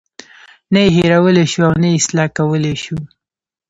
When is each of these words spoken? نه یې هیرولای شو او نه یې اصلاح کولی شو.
نه 0.73 0.79
یې 0.85 0.89
هیرولای 0.97 1.45
شو 1.51 1.61
او 1.67 1.73
نه 1.81 1.87
یې 1.91 1.97
اصلاح 1.99 2.27
کولی 2.37 2.75
شو. 2.83 2.97